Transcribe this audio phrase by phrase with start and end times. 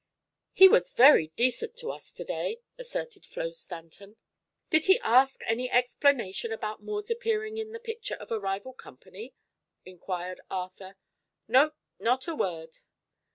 [0.51, 4.17] "He was very decent to us to day," asserted Flo Stanton.
[4.71, 9.35] "Did he ask any explanation about Maud's appearing in the picture of a rival company?"
[9.85, 10.97] inquired Arthur.
[11.47, 12.77] "No, not a word."